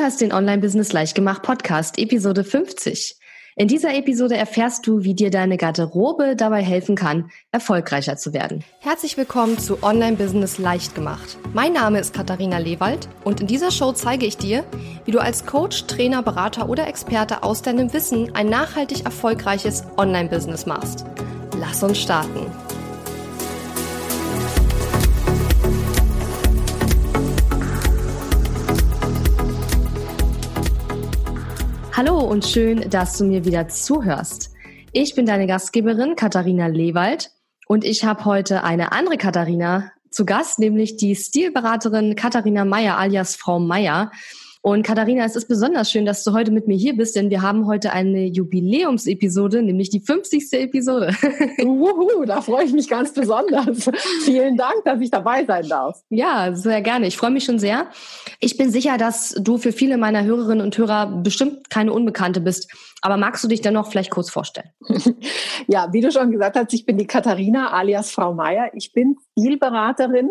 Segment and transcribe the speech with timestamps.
[0.00, 3.16] hörst den Online-Business Leichtgemacht Podcast, Episode 50.
[3.56, 8.64] In dieser Episode erfährst du, wie dir deine Garderobe dabei helfen kann, erfolgreicher zu werden.
[8.78, 11.36] Herzlich willkommen zu Online-Business Leichtgemacht.
[11.52, 14.64] Mein Name ist Katharina Lewald und in dieser Show zeige ich dir,
[15.04, 20.64] wie du als Coach, Trainer, Berater oder Experte aus deinem Wissen ein nachhaltig erfolgreiches Online-Business
[20.64, 21.04] machst.
[21.58, 22.46] Lass uns starten.
[32.02, 34.54] Hallo und schön, dass du mir wieder zuhörst.
[34.92, 37.30] Ich bin deine Gastgeberin Katharina Lewald
[37.66, 43.36] und ich habe heute eine andere Katharina zu Gast, nämlich die Stilberaterin Katharina Meyer alias
[43.36, 44.12] Frau Meyer.
[44.62, 47.40] Und Katharina, es ist besonders schön, dass du heute mit mir hier bist, denn wir
[47.40, 50.52] haben heute eine Jubiläumsepisode, nämlich die 50.
[50.52, 51.08] Episode.
[51.62, 53.90] Wuhu, da freue ich mich ganz besonders.
[54.24, 56.02] Vielen Dank, dass ich dabei sein darf.
[56.10, 57.06] Ja, sehr gerne.
[57.06, 57.86] Ich freue mich schon sehr.
[58.38, 62.70] Ich bin sicher, dass du für viele meiner Hörerinnen und Hörer bestimmt keine Unbekannte bist.
[63.00, 64.68] Aber magst du dich dennoch vielleicht kurz vorstellen?
[65.68, 68.70] ja, wie du schon gesagt hast, ich bin die Katharina alias Frau Meier.
[68.74, 70.30] Ich bin Stilberaterin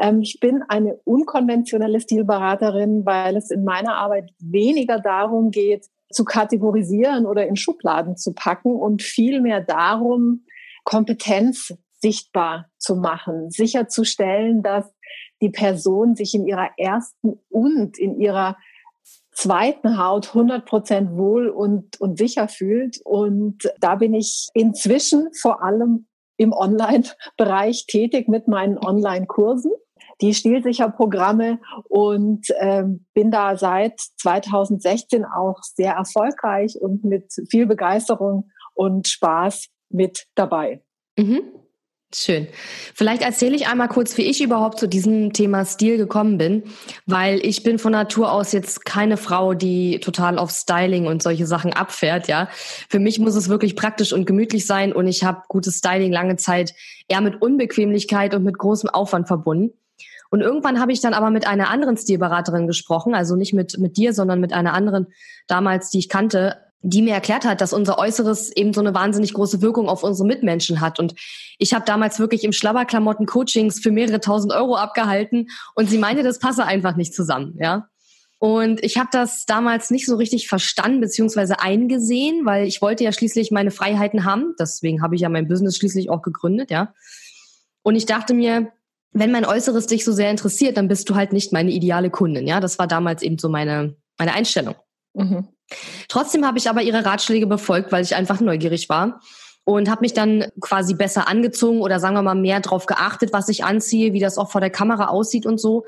[0.00, 6.24] ähm, ich bin eine unkonventionelle Stilberaterin, weil es in meiner Arbeit weniger darum geht, zu
[6.24, 10.44] kategorisieren oder in Schubladen zu packen und vielmehr darum,
[10.84, 14.92] Kompetenz sichtbar zu machen, sicherzustellen, dass
[15.40, 18.56] die Person sich in ihrer ersten und in ihrer
[19.32, 23.00] zweiten Haut 100 Prozent wohl und, und sicher fühlt.
[23.04, 26.06] Und da bin ich inzwischen vor allem
[26.42, 29.72] im Online-Bereich tätig mit meinen Online-Kursen
[30.20, 38.50] die Stilsicherprogramme und ähm, bin da seit 2016 auch sehr erfolgreich und mit viel Begeisterung
[38.74, 40.82] und Spaß mit dabei.
[41.18, 41.42] Mhm.
[42.14, 42.48] Schön.
[42.94, 46.64] Vielleicht erzähle ich einmal kurz, wie ich überhaupt zu diesem Thema Stil gekommen bin,
[47.06, 51.46] weil ich bin von Natur aus jetzt keine Frau, die total auf Styling und solche
[51.46, 52.48] Sachen abfährt, ja.
[52.90, 56.36] Für mich muss es wirklich praktisch und gemütlich sein und ich habe gutes Styling lange
[56.36, 56.74] Zeit
[57.08, 59.72] eher mit Unbequemlichkeit und mit großem Aufwand verbunden.
[60.28, 63.96] Und irgendwann habe ich dann aber mit einer anderen Stilberaterin gesprochen, also nicht mit, mit
[63.96, 65.06] dir, sondern mit einer anderen
[65.46, 69.32] damals, die ich kannte, die mir erklärt hat, dass unser Äußeres eben so eine wahnsinnig
[69.34, 70.98] große Wirkung auf unsere Mitmenschen hat.
[70.98, 71.14] Und
[71.58, 76.22] ich habe damals wirklich im Schlabberklamotten Coachings für mehrere tausend Euro abgehalten und sie meinte,
[76.22, 77.88] das passe einfach nicht zusammen, ja.
[78.38, 83.12] Und ich habe das damals nicht so richtig verstanden beziehungsweise eingesehen, weil ich wollte ja
[83.12, 84.56] schließlich meine Freiheiten haben.
[84.58, 86.92] Deswegen habe ich ja mein Business schließlich auch gegründet, ja.
[87.82, 88.72] Und ich dachte mir,
[89.12, 92.48] wenn mein Äußeres dich so sehr interessiert, dann bist du halt nicht meine ideale Kundin.
[92.48, 94.74] Ja, das war damals eben so meine, meine Einstellung.
[95.14, 95.48] Mhm.
[96.08, 99.20] Trotzdem habe ich aber ihre Ratschläge befolgt, weil ich einfach neugierig war
[99.64, 103.48] und habe mich dann quasi besser angezogen oder sagen wir mal mehr darauf geachtet, was
[103.48, 105.84] ich anziehe, wie das auch vor der Kamera aussieht und so.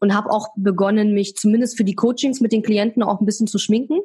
[0.00, 3.46] Und habe auch begonnen, mich zumindest für die Coachings mit den Klienten auch ein bisschen
[3.46, 4.00] zu schminken.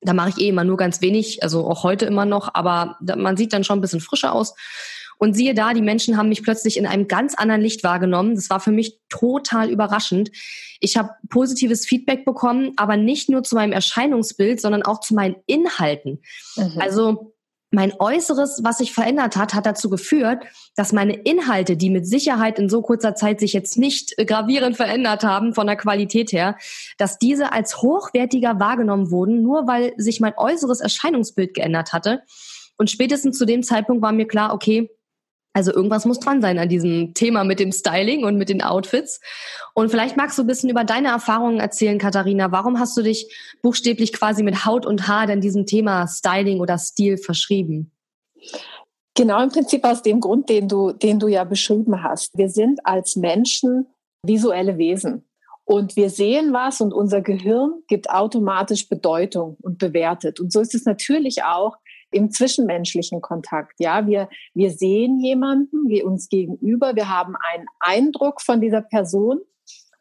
[0.00, 3.36] Da mache ich eh immer nur ganz wenig, also auch heute immer noch, aber man
[3.36, 4.54] sieht dann schon ein bisschen frischer aus.
[5.20, 8.36] Und siehe da, die Menschen haben mich plötzlich in einem ganz anderen Licht wahrgenommen.
[8.36, 10.30] Das war für mich total überraschend.
[10.80, 15.36] Ich habe positives Feedback bekommen, aber nicht nur zu meinem Erscheinungsbild, sondern auch zu meinen
[15.44, 16.22] Inhalten.
[16.56, 16.80] Mhm.
[16.80, 17.34] Also
[17.70, 20.42] mein Äußeres, was sich verändert hat, hat dazu geführt,
[20.74, 25.22] dass meine Inhalte, die mit Sicherheit in so kurzer Zeit sich jetzt nicht gravierend verändert
[25.22, 26.56] haben von der Qualität her,
[26.96, 32.22] dass diese als hochwertiger wahrgenommen wurden, nur weil sich mein äußeres Erscheinungsbild geändert hatte.
[32.78, 34.90] Und spätestens zu dem Zeitpunkt war mir klar, okay,
[35.52, 39.20] also irgendwas muss dran sein an diesem Thema mit dem Styling und mit den Outfits.
[39.74, 42.52] Und vielleicht magst du ein bisschen über deine Erfahrungen erzählen, Katharina.
[42.52, 46.78] Warum hast du dich buchstäblich quasi mit Haut und Haar denn diesem Thema Styling oder
[46.78, 47.90] Stil verschrieben?
[49.16, 52.38] Genau im Prinzip aus dem Grund, den du, den du ja beschrieben hast.
[52.38, 53.86] Wir sind als Menschen
[54.22, 55.26] visuelle Wesen.
[55.64, 60.40] Und wir sehen was und unser Gehirn gibt automatisch Bedeutung und bewertet.
[60.40, 61.76] Und so ist es natürlich auch
[62.10, 63.74] im zwischenmenschlichen Kontakt.
[63.78, 69.40] Ja, wir, wir sehen jemanden, wir uns gegenüber, wir haben einen Eindruck von dieser Person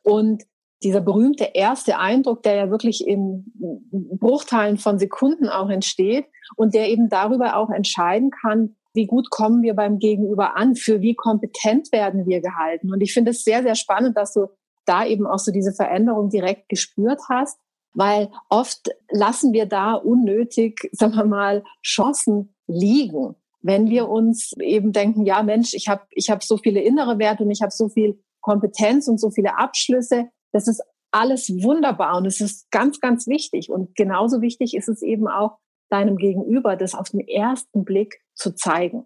[0.02, 0.44] und
[0.82, 3.52] dieser berühmte erste Eindruck, der ja wirklich in
[3.92, 6.26] Bruchteilen von Sekunden auch entsteht
[6.56, 11.02] und der eben darüber auch entscheiden kann, wie gut kommen wir beim Gegenüber an, für
[11.02, 12.92] wie kompetent werden wir gehalten.
[12.92, 14.48] Und ich finde es sehr, sehr spannend, dass du
[14.86, 17.60] da eben auch so diese Veränderung direkt gespürt hast
[17.94, 23.36] weil oft lassen wir da unnötig, sagen wir mal, Chancen liegen.
[23.62, 27.44] Wenn wir uns eben denken, ja Mensch, ich habe ich hab so viele innere Werte
[27.44, 30.82] und ich habe so viel Kompetenz und so viele Abschlüsse, das ist
[31.12, 33.70] alles wunderbar und es ist ganz, ganz wichtig.
[33.70, 35.58] Und genauso wichtig ist es eben auch
[35.90, 39.06] deinem Gegenüber, das auf den ersten Blick zu zeigen.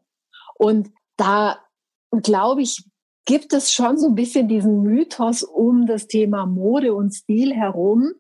[0.56, 1.58] Und da
[2.22, 2.84] glaube ich,
[3.26, 8.12] gibt es schon so ein bisschen diesen Mythos um das Thema Mode und Stil herum,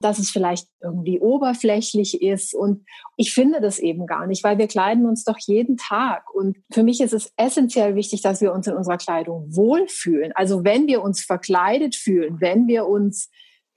[0.00, 2.54] dass es vielleicht irgendwie oberflächlich ist.
[2.54, 2.84] Und
[3.16, 6.32] ich finde das eben gar nicht, weil wir kleiden uns doch jeden Tag.
[6.34, 10.32] Und für mich ist es essentiell wichtig, dass wir uns in unserer Kleidung wohlfühlen.
[10.34, 13.30] Also wenn wir uns verkleidet fühlen, wenn wir uns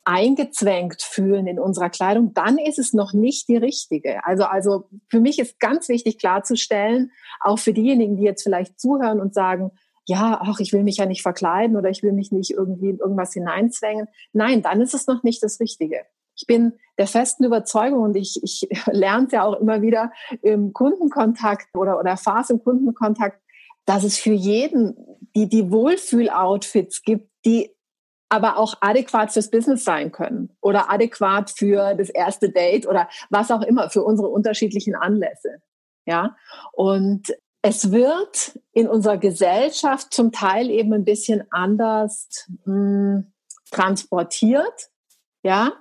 [0.06, 4.26] eingezwängt fühlen in unserer Kleidung, dann ist es noch nicht die richtige.
[4.26, 7.12] Also, also für mich ist ganz wichtig klarzustellen,
[7.42, 9.72] auch für diejenigen, die jetzt vielleicht zuhören und sagen,
[10.10, 12.98] ja, ach, ich will mich ja nicht verkleiden oder ich will mich nicht irgendwie in
[12.98, 14.08] irgendwas hineinzwängen.
[14.34, 16.04] Nein, dann ist es noch nicht das Richtige.
[16.36, 20.12] Ich bin der festen Überzeugung und ich, ich lerne es ja auch immer wieder
[20.42, 23.40] im Kundenkontakt oder, oder erfahre im Kundenkontakt,
[23.86, 24.96] dass es für jeden
[25.36, 27.70] die, die Wohlfühl-Outfits gibt, die
[28.30, 33.52] aber auch adäquat fürs Business sein können oder adäquat für das erste Date oder was
[33.52, 35.62] auch immer, für unsere unterschiedlichen Anlässe.
[36.08, 36.36] Ja,
[36.74, 43.34] und es wird in unserer Gesellschaft zum Teil eben ein bisschen anders mh, hm,
[43.72, 44.90] transportiert.
[45.44, 45.74] Ja,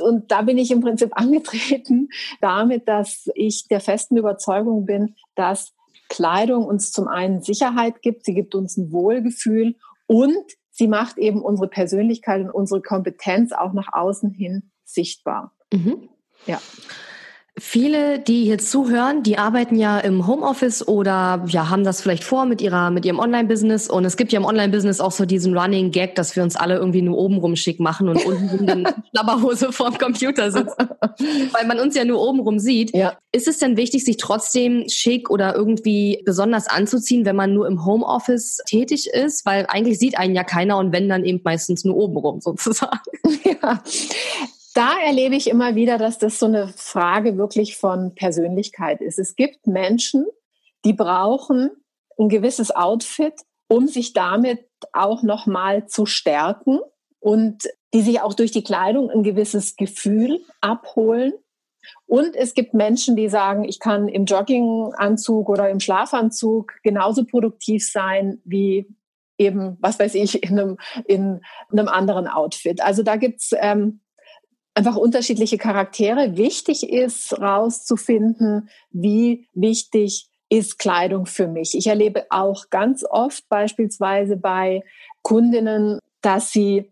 [0.00, 2.08] und da bin ich im Prinzip angetreten
[2.40, 5.72] damit, dass ich der festen Überzeugung bin, dass
[6.08, 9.76] Kleidung uns zum einen Sicherheit gibt, sie gibt uns ein Wohlgefühl
[10.06, 15.54] und sie macht eben unsere Persönlichkeit und unsere Kompetenz auch nach außen hin sichtbar.
[15.72, 16.08] Mhm.
[16.46, 16.60] Ja.
[17.62, 22.46] Viele, die hier zuhören, die arbeiten ja im Homeoffice oder ja, haben das vielleicht vor
[22.46, 23.90] mit ihrer, mit ihrem Online-Business.
[23.90, 26.76] Und es gibt ja im Online-Business auch so diesen Running Gag, dass wir uns alle
[26.76, 30.88] irgendwie nur obenrum schick machen und unten in Schlabberhose vorm Computer sitzen.
[31.52, 32.96] Weil man uns ja nur obenrum sieht.
[32.96, 33.18] Ja.
[33.30, 37.84] Ist es denn wichtig, sich trotzdem schick oder irgendwie besonders anzuziehen, wenn man nur im
[37.84, 39.44] Homeoffice tätig ist?
[39.44, 43.00] Weil eigentlich sieht einen ja keiner und wenn dann eben meistens nur obenrum sozusagen.
[43.44, 43.82] Ja
[44.80, 49.18] da erlebe ich immer wieder, dass das so eine Frage wirklich von Persönlichkeit ist.
[49.18, 50.24] Es gibt Menschen,
[50.86, 51.68] die brauchen
[52.18, 53.34] ein gewisses Outfit,
[53.68, 56.80] um sich damit auch nochmal zu stärken
[57.18, 61.34] und die sich auch durch die Kleidung ein gewisses Gefühl abholen.
[62.06, 67.86] Und es gibt Menschen, die sagen, ich kann im Jogginganzug oder im Schlafanzug genauso produktiv
[67.86, 68.86] sein wie
[69.36, 72.80] eben, was weiß ich, in einem, in einem anderen Outfit.
[72.80, 74.00] Also da gibt's ähm,
[74.74, 76.36] einfach unterschiedliche Charaktere.
[76.36, 81.76] Wichtig ist rauszufinden, wie wichtig ist Kleidung für mich.
[81.76, 84.82] Ich erlebe auch ganz oft beispielsweise bei
[85.22, 86.90] Kundinnen, dass sie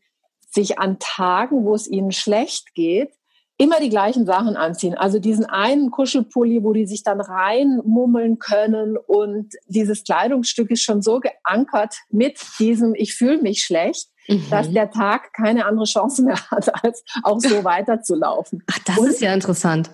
[0.51, 3.11] sich an Tagen, wo es ihnen schlecht geht,
[3.59, 4.95] immer die gleichen Sachen anziehen.
[4.95, 11.03] Also diesen einen Kuschelpulli, wo die sich dann reinmummeln können und dieses Kleidungsstück ist schon
[11.03, 14.45] so geankert mit diesem Ich fühle mich schlecht, mhm.
[14.51, 18.63] dass der Tag keine andere Chance mehr hat, als auch so weiterzulaufen.
[18.71, 19.91] Ach, das und, ist ja interessant.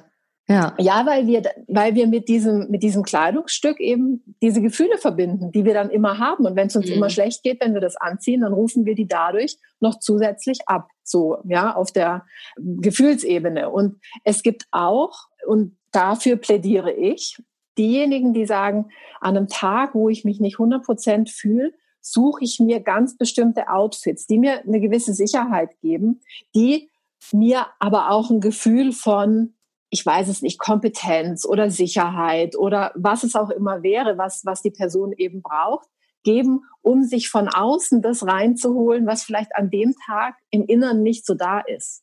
[0.46, 0.75] Ja.
[0.78, 5.64] ja, weil wir, weil wir mit diesem, mit diesem Kleidungsstück eben diese Gefühle verbinden, die
[5.64, 6.44] wir dann immer haben.
[6.44, 6.96] Und wenn es uns mhm.
[6.96, 10.88] immer schlecht geht, wenn wir das anziehen, dann rufen wir die dadurch noch zusätzlich ab.
[11.02, 12.26] So, ja, auf der
[12.56, 13.70] Gefühlsebene.
[13.70, 17.38] Und es gibt auch, und dafür plädiere ich,
[17.78, 18.90] diejenigen, die sagen,
[19.20, 21.72] an einem Tag, wo ich mich nicht 100 Prozent fühle,
[22.04, 26.20] suche ich mir ganz bestimmte Outfits, die mir eine gewisse Sicherheit geben,
[26.54, 26.90] die
[27.32, 29.54] mir aber auch ein Gefühl von,
[29.88, 34.60] ich weiß es nicht, Kompetenz oder Sicherheit oder was es auch immer wäre, was, was
[34.60, 35.88] die Person eben braucht,
[36.24, 41.24] geben, um sich von außen das reinzuholen, was vielleicht an dem Tag im Inneren nicht
[41.24, 42.02] so da ist.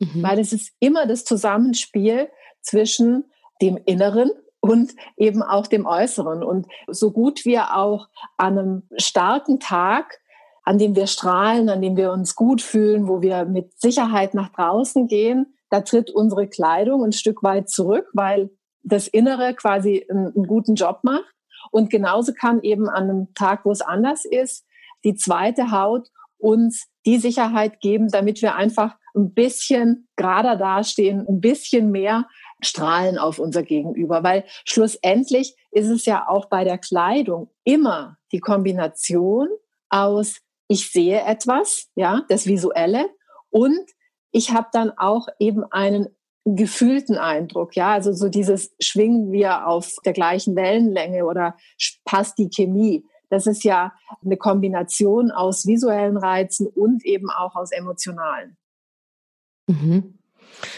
[0.00, 0.22] Mhm.
[0.22, 2.28] Weil es ist immer das Zusammenspiel
[2.62, 3.24] zwischen
[3.62, 4.30] dem Inneren
[4.68, 6.42] und eben auch dem Äußeren.
[6.42, 10.20] Und so gut wir auch an einem starken Tag,
[10.62, 14.50] an dem wir strahlen, an dem wir uns gut fühlen, wo wir mit Sicherheit nach
[14.50, 18.50] draußen gehen, da tritt unsere Kleidung ein Stück weit zurück, weil
[18.82, 21.34] das Innere quasi einen, einen guten Job macht.
[21.70, 24.66] Und genauso kann eben an einem Tag, wo es anders ist,
[25.04, 26.08] die zweite Haut
[26.38, 32.26] uns die Sicherheit geben, damit wir einfach ein bisschen gerader dastehen, ein bisschen mehr
[32.60, 38.40] strahlen auf unser Gegenüber, weil schlussendlich ist es ja auch bei der Kleidung immer die
[38.40, 39.48] Kombination
[39.88, 43.08] aus ich sehe etwas, ja, das Visuelle
[43.50, 43.80] und
[44.30, 46.08] ich habe dann auch eben einen
[46.44, 51.56] gefühlten Eindruck, ja, also so dieses schwingen wir auf der gleichen Wellenlänge oder
[52.04, 53.04] passt die Chemie.
[53.30, 53.92] Das ist ja
[54.24, 58.56] eine Kombination aus visuellen Reizen und eben auch aus emotionalen.
[59.66, 60.17] Mhm.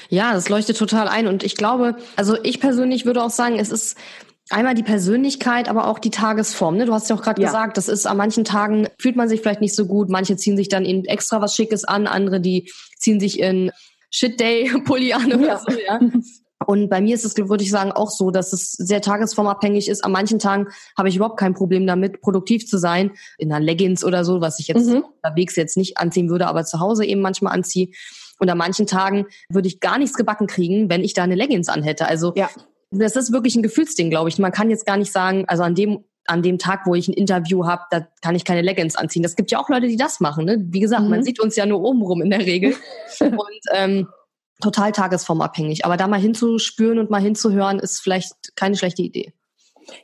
[0.09, 1.27] Ja, das leuchtet total ein.
[1.27, 3.97] Und ich glaube, also ich persönlich würde auch sagen, es ist
[4.51, 6.77] einmal die Persönlichkeit, aber auch die Tagesform.
[6.77, 6.87] Ne?
[6.87, 7.49] Du hast ja auch gerade ja.
[7.49, 10.11] gesagt, das ist an manchen Tagen fühlt man sich vielleicht nicht so gut.
[10.11, 13.71] Manche ziehen sich dann in extra was Schickes an, andere die ziehen sich in
[14.11, 15.59] Shit Day Pulli an oder ja.
[15.59, 15.73] so.
[15.73, 16.01] Ja.
[16.67, 20.05] Und bei mir ist es, würde ich sagen, auch so, dass es sehr tagesformabhängig ist.
[20.05, 24.05] An manchen Tagen habe ich überhaupt kein Problem damit, produktiv zu sein, in einer Leggings
[24.05, 25.05] oder so, was ich jetzt mhm.
[25.23, 27.89] unterwegs jetzt nicht anziehen würde, aber zu Hause eben manchmal anziehe.
[28.41, 31.69] Und an manchen Tagen würde ich gar nichts gebacken kriegen, wenn ich da eine Leggings
[31.69, 32.09] anhätte.
[32.09, 32.49] Also ja.
[32.91, 34.39] das ist wirklich ein Gefühlsding, glaube ich.
[34.39, 37.15] Man kann jetzt gar nicht sagen, also an dem an dem Tag, wo ich ein
[37.15, 39.23] Interview habe, da kann ich keine Leggings anziehen.
[39.23, 40.45] Das gibt ja auch Leute, die das machen.
[40.45, 40.59] Ne?
[40.61, 41.11] Wie gesagt, mhm.
[41.11, 42.77] man sieht uns ja nur obenrum in der Regel.
[43.21, 44.07] und ähm,
[44.61, 45.85] total tagesformabhängig.
[45.85, 49.33] Aber da mal hinzuspüren und mal hinzuhören, ist vielleicht keine schlechte Idee.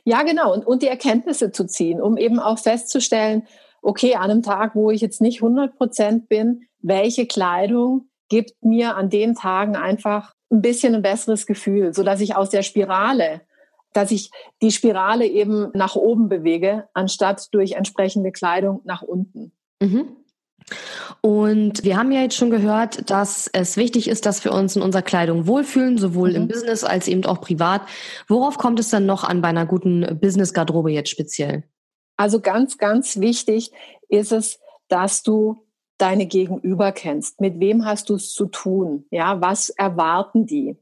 [0.03, 0.53] Ja, genau.
[0.53, 3.47] Und, und die Erkenntnisse zu ziehen, um eben auch festzustellen,
[3.81, 8.95] okay, an einem Tag, wo ich jetzt nicht 100 Prozent bin, welche Kleidung gibt mir
[8.95, 13.41] an den Tagen einfach ein bisschen ein besseres Gefühl, so dass ich aus der Spirale,
[13.93, 14.31] dass ich
[14.61, 19.51] die Spirale eben nach oben bewege, anstatt durch entsprechende Kleidung nach unten.
[19.81, 20.17] Mhm.
[21.21, 24.81] Und wir haben ja jetzt schon gehört, dass es wichtig ist, dass wir uns in
[24.81, 26.35] unserer Kleidung wohlfühlen, sowohl mhm.
[26.35, 27.81] im Business als eben auch privat.
[28.27, 31.63] Worauf kommt es dann noch an bei einer guten Business-Garderobe jetzt speziell?
[32.17, 33.71] Also ganz, ganz wichtig
[34.09, 35.66] ist es, dass du
[35.97, 37.41] deine Gegenüber kennst.
[37.41, 39.05] Mit wem hast du es zu tun?
[39.11, 40.77] Ja, was erwarten die?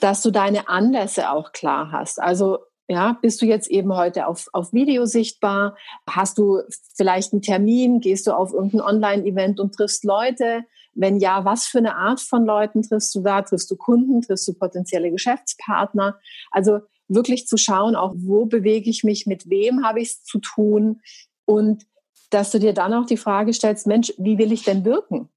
[0.00, 2.20] Dass du deine Anlässe auch klar hast.
[2.20, 2.58] Also
[2.90, 5.76] ja, bist du jetzt eben heute auf, auf Video sichtbar?
[6.08, 6.62] Hast du
[6.94, 8.00] vielleicht einen Termin?
[8.00, 10.64] Gehst du auf irgendein Online-Event und triffst Leute?
[10.94, 13.42] Wenn ja, was für eine Art von Leuten triffst du da?
[13.42, 14.22] Triffst du Kunden?
[14.22, 16.18] Triffst du potenzielle Geschäftspartner?
[16.50, 20.38] Also wirklich zu schauen, auch wo bewege ich mich, mit wem habe ich es zu
[20.38, 21.00] tun
[21.44, 21.86] und
[22.30, 25.28] dass du dir dann auch die Frage stellst, Mensch, wie will ich denn wirken?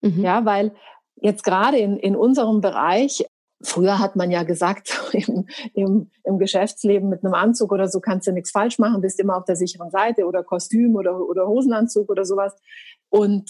[0.00, 0.22] Mhm.
[0.22, 0.72] Ja, weil
[1.16, 3.24] jetzt gerade in, in unserem Bereich
[3.64, 8.26] Früher hat man ja gesagt, im, im, im, Geschäftsleben mit einem Anzug oder so kannst
[8.26, 12.10] du nichts falsch machen, bist immer auf der sicheren Seite oder Kostüm oder, oder Hosenanzug
[12.10, 12.54] oder sowas.
[13.08, 13.48] Und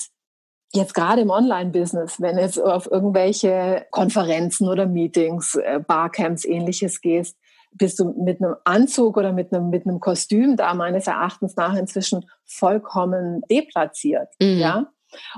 [0.72, 7.36] jetzt gerade im Online-Business, wenn du auf irgendwelche Konferenzen oder Meetings, äh, Barcamps, ähnliches gehst,
[7.74, 11.76] bist du mit einem Anzug oder mit einem, mit einem Kostüm da meines Erachtens nach
[11.76, 14.28] inzwischen vollkommen deplatziert.
[14.40, 14.58] Mhm.
[14.58, 14.92] Ja.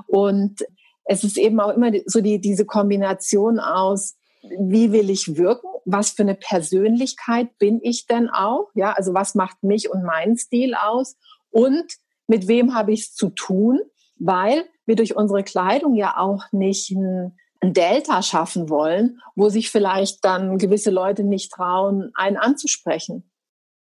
[0.06, 0.60] Und
[1.04, 4.16] es ist eben auch immer so die, diese Kombination aus,
[4.58, 5.68] wie will ich wirken?
[5.84, 8.68] Was für eine Persönlichkeit bin ich denn auch?
[8.74, 11.16] Ja, also was macht mich und meinen Stil aus?
[11.50, 11.84] Und
[12.26, 13.80] mit wem habe ich es zu tun?
[14.18, 19.70] Weil wir durch unsere Kleidung ja auch nicht ein, ein Delta schaffen wollen, wo sich
[19.70, 23.30] vielleicht dann gewisse Leute nicht trauen, einen anzusprechen.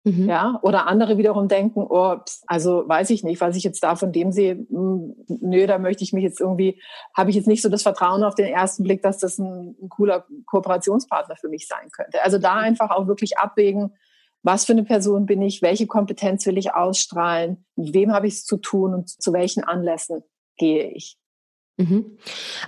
[0.05, 0.31] Mhm.
[0.31, 4.13] Ja, oder andere wiederum denken, oh, also weiß ich nicht, was ich jetzt da von
[4.13, 6.81] dem sehe, hm, nö, da möchte ich mich jetzt irgendwie,
[7.15, 9.89] habe ich jetzt nicht so das Vertrauen auf den ersten Blick, dass das ein, ein
[9.91, 12.25] cooler Kooperationspartner für mich sein könnte.
[12.25, 13.95] Also da einfach auch wirklich abwägen,
[14.43, 18.35] was für eine Person bin ich, welche Kompetenz will ich ausstrahlen, mit wem habe ich
[18.35, 20.23] es zu tun und zu welchen Anlässen
[20.57, 21.19] gehe ich.
[21.81, 22.05] Mhm.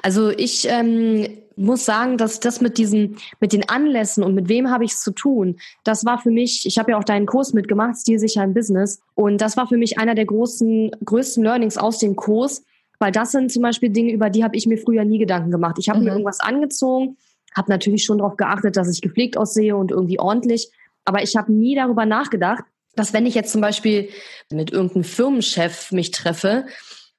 [0.03, 1.27] Also ich ähm,
[1.57, 5.03] muss sagen, dass das mit diesen, mit den Anlässen und mit wem habe ich es
[5.03, 8.55] zu tun, das war für mich, ich habe ja auch deinen Kurs mitgemacht, Stilsicher im
[8.55, 12.65] Business, und das war für mich einer der großen, größten Learnings aus dem Kurs,
[12.99, 15.77] weil das sind zum Beispiel Dinge, über die habe ich mir früher nie Gedanken gemacht.
[15.79, 16.05] Ich habe mhm.
[16.05, 17.17] mir irgendwas angezogen,
[17.55, 20.71] habe natürlich schon darauf geachtet, dass ich gepflegt aussehe und irgendwie ordentlich,
[21.05, 22.65] aber ich habe nie darüber nachgedacht,
[22.95, 24.09] dass wenn ich jetzt zum Beispiel
[24.51, 26.67] mit irgendeinem Firmenchef mich treffe,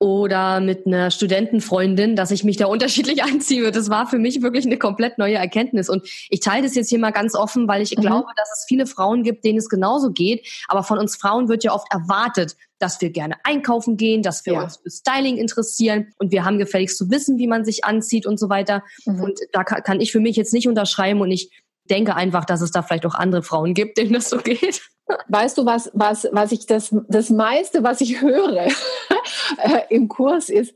[0.04, 3.72] oder mit einer Studentenfreundin, dass ich mich da unterschiedlich anziehe.
[3.72, 5.88] Das war für mich wirklich eine komplett neue Erkenntnis.
[5.88, 8.02] Und ich teile das jetzt hier mal ganz offen, weil ich mhm.
[8.02, 10.46] glaube, dass es viele Frauen gibt, denen es genauso geht.
[10.68, 14.54] Aber von uns Frauen wird ja oft erwartet, dass wir gerne einkaufen gehen, dass wir
[14.54, 14.64] ja.
[14.64, 18.38] uns für Styling interessieren und wir haben gefälligst zu wissen, wie man sich anzieht und
[18.38, 18.84] so weiter.
[19.06, 19.22] Mhm.
[19.22, 21.50] Und da kann, kann ich für mich jetzt nicht unterschreiben und ich
[21.90, 24.82] denke einfach, dass es da vielleicht auch andere Frauen gibt, denen das so geht.
[25.28, 28.68] Weißt du, was, was, was ich das, das meiste, was ich höre
[29.58, 30.74] äh, im Kurs ist,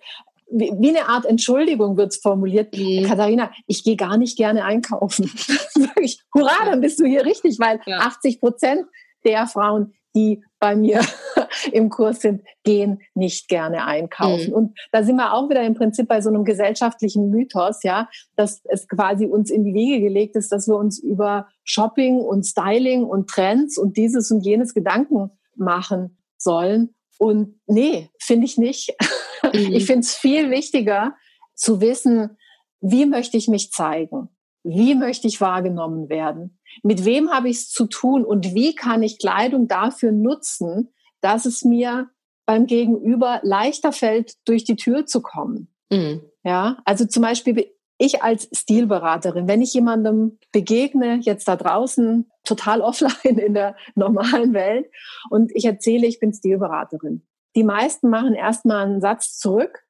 [0.49, 2.75] wie, wie eine Art Entschuldigung wird es formuliert.
[2.75, 3.03] Mhm.
[3.05, 5.29] Katharina, ich gehe gar nicht gerne einkaufen.
[6.01, 7.99] ich, hurra, dann bist du hier richtig, weil ja.
[7.99, 8.85] 80 Prozent
[9.25, 11.01] der Frauen, die bei mir
[11.71, 14.49] im Kurs sind, gehen nicht gerne einkaufen.
[14.49, 14.55] Mhm.
[14.55, 18.61] Und da sind wir auch wieder im Prinzip bei so einem gesellschaftlichen Mythos, ja, dass
[18.65, 23.03] es quasi uns in die Wege gelegt ist, dass wir uns über Shopping und Styling
[23.03, 26.95] und Trends und dieses und jenes Gedanken machen sollen.
[27.17, 28.95] Und nee, finde ich nicht.
[29.53, 29.71] Mhm.
[29.73, 31.15] Ich finde es viel wichtiger
[31.53, 32.37] zu wissen,
[32.81, 34.29] wie möchte ich mich zeigen?
[34.67, 36.59] Wie möchte ich wahrgenommen werden?
[36.83, 38.25] Mit wem habe ich es zu tun?
[38.25, 42.09] Und wie kann ich Kleidung dafür nutzen, dass es mir
[42.45, 45.73] beim Gegenüber leichter fällt, durch die Tür zu kommen?
[45.89, 46.21] Mhm.
[46.43, 52.81] Ja, also zum Beispiel ich als Stilberaterin, wenn ich jemandem begegne, jetzt da draußen, total
[52.81, 54.87] offline in der normalen Welt,
[55.29, 57.25] und ich erzähle, ich bin Stilberaterin.
[57.55, 59.86] Die meisten machen erstmal einen Satz zurück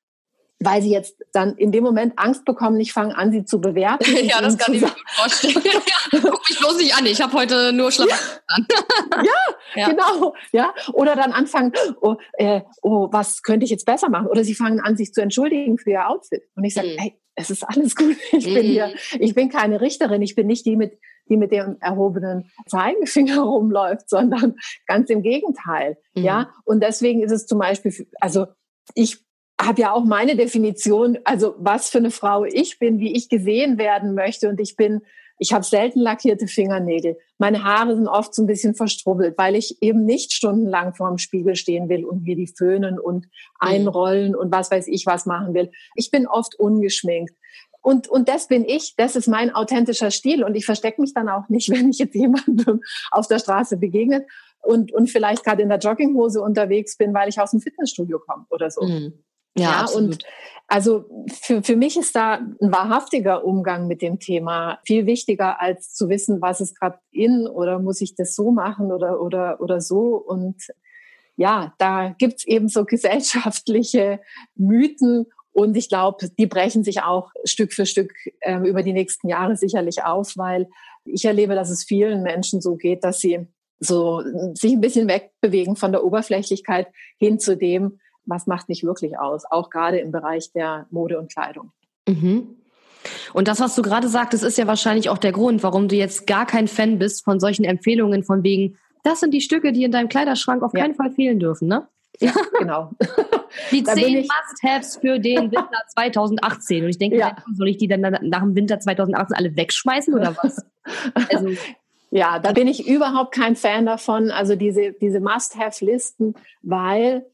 [0.60, 4.06] weil sie jetzt dann in dem Moment Angst bekommen, ich fange an, sie zu bewerten.
[4.24, 5.62] ja, das kann ich mir gut vorstellen.
[5.64, 8.66] ja, guck mich bloß nicht an, ich habe heute nur Schlaf an.
[9.24, 10.34] ja, ja, genau.
[10.52, 14.28] Ja, oder dann anfangen, oh, äh, oh, was könnte ich jetzt besser machen?
[14.28, 16.44] Oder sie fangen an, sich zu entschuldigen für ihr Outfit.
[16.56, 16.98] Und ich sage, mhm.
[16.98, 18.18] hey, es ist alles gut.
[18.32, 18.54] Ich mhm.
[18.56, 20.98] bin hier, ich bin keine Richterin, ich bin nicht die mit,
[21.30, 24.56] die mit dem erhobenen Zeigefinger rumläuft, sondern
[24.88, 25.98] ganz im Gegenteil.
[26.16, 26.24] Mhm.
[26.24, 28.48] Ja, und deswegen ist es zum Beispiel, also
[28.96, 29.26] ich
[29.60, 33.78] habe ja auch meine Definition, also was für eine Frau ich bin, wie ich gesehen
[33.78, 34.50] werden möchte.
[34.50, 35.02] Und ich bin,
[35.40, 37.18] ich habe selten lackierte Fingernägel.
[37.38, 41.18] Meine Haare sind oft so ein bisschen verstrubbelt, weil ich eben nicht stundenlang vor dem
[41.18, 43.32] Spiegel stehen will und mir die föhnen und mhm.
[43.60, 45.72] einrollen und was weiß ich was machen will.
[45.96, 47.34] Ich bin oft ungeschminkt.
[47.82, 50.44] Und, und das bin ich, das ist mein authentischer Stil.
[50.44, 54.26] Und ich verstecke mich dann auch nicht, wenn ich jetzt jemandem auf der Straße begegnet
[54.62, 58.46] und, und vielleicht gerade in der Jogginghose unterwegs bin, weil ich aus dem Fitnessstudio komme
[58.50, 58.84] oder so.
[58.84, 59.24] Mhm.
[59.58, 60.24] Ja, ja und
[60.68, 61.06] also
[61.42, 66.10] für, für mich ist da ein wahrhaftiger Umgang mit dem Thema viel wichtiger, als zu
[66.10, 70.18] wissen, was ist gerade in oder muss ich das so machen oder, oder, oder so.
[70.18, 70.62] Und
[71.38, 74.20] ja, da gibt's eben so gesellschaftliche
[74.56, 79.28] Mythen und ich glaube, die brechen sich auch Stück für Stück äh, über die nächsten
[79.28, 80.68] Jahre sicherlich auf, weil
[81.04, 83.48] ich erlebe, dass es vielen Menschen so geht, dass sie
[83.80, 84.22] so
[84.54, 86.88] sich ein bisschen wegbewegen von der Oberflächlichkeit
[87.18, 91.31] hin zu dem, was macht mich wirklich aus, auch gerade im Bereich der Mode und
[91.31, 91.72] Kleidung.
[92.07, 92.57] Mhm.
[93.34, 96.27] Und das, was du gerade sagtest, ist ja wahrscheinlich auch der Grund, warum du jetzt
[96.27, 99.91] gar kein Fan bist von solchen Empfehlungen von wegen, das sind die Stücke, die in
[99.91, 100.81] deinem Kleiderschrank auf ja.
[100.81, 101.88] keinen Fall fehlen dürfen, ne?
[102.19, 102.91] Ja, genau.
[103.72, 106.84] die zehn Must-Haves für den Winter 2018.
[106.84, 107.36] Und ich denke, ja.
[107.55, 110.65] soll ich die dann nach dem Winter 2018 alle wegschmeißen oder was?
[111.29, 111.50] Also,
[112.12, 114.31] ja, da bin ich überhaupt kein Fan davon.
[114.31, 117.25] Also diese, diese Must-Have-Listen, weil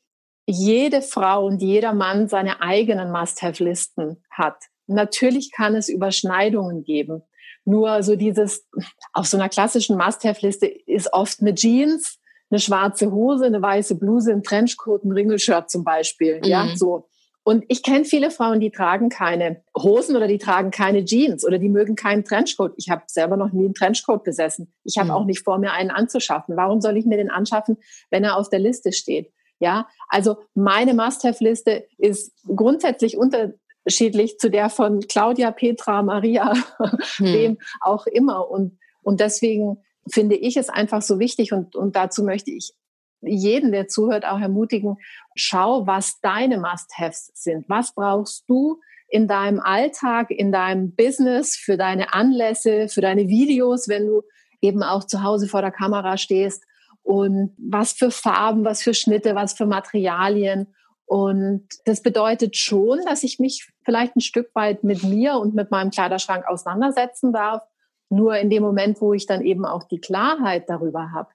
[0.46, 4.58] jede Frau und jeder Mann seine eigenen Must-Have-Listen hat.
[4.88, 7.24] Natürlich kann es Überschneidungen geben.
[7.66, 8.68] Nur so dieses,
[9.14, 12.20] auf so einer klassischen Must-Have-Liste ist oft eine Jeans,
[12.50, 16.40] eine schwarze Hose, eine weiße Bluse, ein Trenchcoat, ein Ringelshirt zum Beispiel.
[16.40, 16.44] Mhm.
[16.44, 17.08] Ja, so.
[17.46, 21.58] Und ich kenne viele Frauen, die tragen keine Hosen oder die tragen keine Jeans oder
[21.58, 22.74] die mögen keinen Trenchcoat.
[22.78, 24.74] Ich habe selber noch nie einen Trenchcoat besessen.
[24.86, 25.16] Ich habe mhm.
[25.16, 26.56] auch nicht vor, mir einen anzuschaffen.
[26.56, 27.78] Warum soll ich mir den anschaffen,
[28.12, 29.32] wenn er auf der Liste steht?
[29.64, 36.54] Ja, also meine Must-Have-Liste ist grundsätzlich unterschiedlich zu der von Claudia, Petra, Maria,
[37.16, 37.26] hm.
[37.26, 38.52] wem auch immer.
[38.52, 39.78] Und, und deswegen
[40.12, 42.74] finde ich es einfach so wichtig und, und dazu möchte ich
[43.22, 44.98] jeden, der zuhört, auch ermutigen,
[45.34, 47.70] schau, was deine Must-Haves sind.
[47.70, 53.88] Was brauchst du in deinem Alltag, in deinem Business, für deine Anlässe, für deine Videos,
[53.88, 54.24] wenn du
[54.60, 56.66] eben auch zu Hause vor der Kamera stehst
[57.04, 60.74] und was für Farben, was für Schnitte, was für Materialien.
[61.06, 65.70] Und das bedeutet schon, dass ich mich vielleicht ein Stück weit mit mir und mit
[65.70, 67.62] meinem Kleiderschrank auseinandersetzen darf.
[68.10, 71.30] Nur in dem Moment, wo ich dann eben auch die Klarheit darüber habe,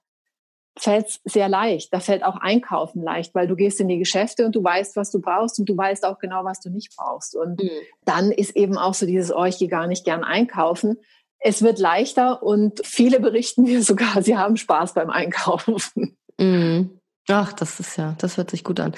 [0.77, 1.93] fällt es sehr leicht.
[1.93, 5.11] Da fällt auch Einkaufen leicht, weil du gehst in die Geschäfte und du weißt, was
[5.11, 7.35] du brauchst und du weißt auch genau, was du nicht brauchst.
[7.35, 7.69] Und mhm.
[8.05, 10.97] dann ist eben auch so dieses, oh, ich gehe gar nicht gern einkaufen,
[11.39, 16.17] es wird leichter und viele berichten mir sogar, sie haben Spaß beim Einkaufen.
[16.37, 16.99] Mhm.
[17.31, 18.93] Ach, das ist ja, das hört sich gut an.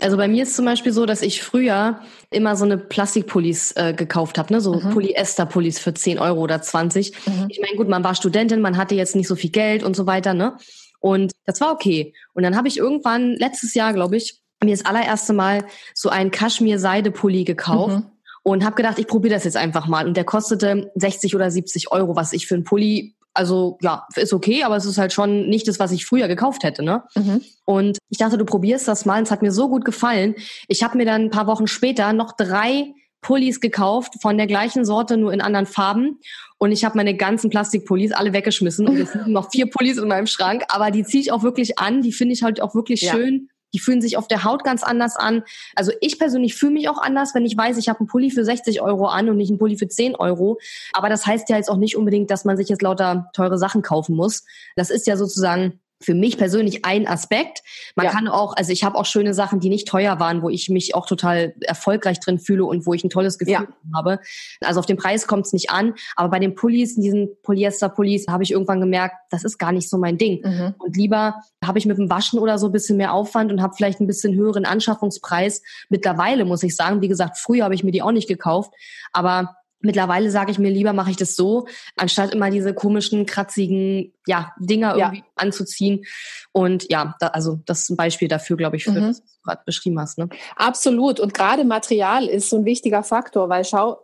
[0.00, 3.94] Also bei mir ist zum Beispiel so, dass ich früher immer so eine Plastikpullis äh,
[3.94, 4.60] gekauft habe, ne?
[4.60, 4.90] so mhm.
[4.90, 7.12] Polyester-Pullis für 10 Euro oder 20.
[7.26, 7.46] Mhm.
[7.48, 10.06] Ich meine, gut, man war Studentin, man hatte jetzt nicht so viel Geld und so
[10.06, 10.56] weiter, ne?
[11.00, 12.12] Und das war okay.
[12.34, 16.32] Und dann habe ich irgendwann, letztes Jahr, glaube ich, mir das allererste Mal so einen
[16.32, 17.98] Kaschmir-Seide-Pulli gekauft.
[17.98, 20.06] Mhm und habe gedacht, ich probiere das jetzt einfach mal.
[20.06, 24.32] Und der kostete 60 oder 70 Euro, was ich für einen Pulli, also ja, ist
[24.32, 26.82] okay, aber es ist halt schon nicht das, was ich früher gekauft hätte.
[26.82, 27.02] Ne?
[27.14, 27.42] Mhm.
[27.64, 29.18] Und ich dachte, du probierst das mal.
[29.18, 30.34] Und es hat mir so gut gefallen.
[30.66, 34.84] Ich habe mir dann ein paar Wochen später noch drei Pullis gekauft von der gleichen
[34.84, 36.18] Sorte, nur in anderen Farben.
[36.58, 38.88] Und ich habe meine ganzen Plastikpullis alle weggeschmissen.
[38.88, 40.64] Und es sind noch vier Pullis in meinem Schrank.
[40.68, 42.02] Aber die ziehe ich auch wirklich an.
[42.02, 43.12] Die finde ich halt auch wirklich ja.
[43.12, 43.48] schön.
[43.74, 45.42] Die fühlen sich auf der Haut ganz anders an.
[45.74, 48.44] Also ich persönlich fühle mich auch anders, wenn ich weiß, ich habe einen Pulli für
[48.44, 50.58] 60 Euro an und nicht einen Pulli für 10 Euro.
[50.92, 53.82] Aber das heißt ja jetzt auch nicht unbedingt, dass man sich jetzt lauter teure Sachen
[53.82, 54.44] kaufen muss.
[54.76, 57.62] Das ist ja sozusagen für mich persönlich ein Aspekt.
[57.96, 58.12] Man ja.
[58.12, 60.94] kann auch, also ich habe auch schöne Sachen, die nicht teuer waren, wo ich mich
[60.94, 63.66] auch total erfolgreich drin fühle und wo ich ein tolles Gefühl ja.
[63.94, 64.20] habe.
[64.60, 68.42] Also auf den Preis kommt es nicht an, aber bei den Pullis, diesen Polyester-Pullis, habe
[68.42, 70.40] ich irgendwann gemerkt, das ist gar nicht so mein Ding.
[70.44, 70.74] Mhm.
[70.78, 73.74] Und lieber habe ich mit dem Waschen oder so ein bisschen mehr Aufwand und habe
[73.76, 75.62] vielleicht ein bisschen höheren Anschaffungspreis.
[75.88, 78.72] Mittlerweile muss ich sagen, wie gesagt, früher habe ich mir die auch nicht gekauft,
[79.12, 84.12] aber Mittlerweile sage ich mir lieber, mache ich das so, anstatt immer diese komischen, kratzigen
[84.26, 85.06] ja, Dinger ja.
[85.06, 86.04] irgendwie anzuziehen.
[86.52, 89.08] Und ja, da, also das ist ein Beispiel dafür, glaube ich, für mhm.
[89.08, 90.18] was du gerade beschrieben hast.
[90.18, 90.28] Ne?
[90.56, 91.20] Absolut.
[91.20, 93.98] Und gerade Material ist so ein wichtiger Faktor, weil schau,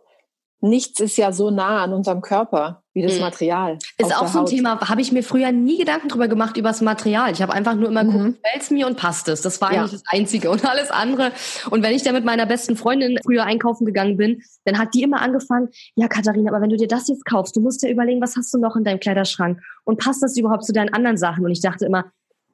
[0.61, 3.21] nichts ist ja so nah an unserem Körper wie das mhm.
[3.21, 3.77] Material.
[3.97, 6.79] Ist auch so ein Thema, habe ich mir früher nie Gedanken drüber gemacht, über das
[6.79, 7.29] Material.
[7.33, 8.37] Ich habe einfach nur immer mhm.
[8.41, 9.41] fällt mir und passt es.
[9.41, 9.81] Das war ja.
[9.81, 11.33] eigentlich das Einzige und alles andere.
[11.69, 15.03] Und wenn ich da mit meiner besten Freundin früher einkaufen gegangen bin, dann hat die
[15.03, 18.21] immer angefangen, ja Katharina, aber wenn du dir das jetzt kaufst, du musst ja überlegen,
[18.21, 21.43] was hast du noch in deinem Kleiderschrank und passt das überhaupt zu deinen anderen Sachen?
[21.43, 22.05] Und ich dachte immer,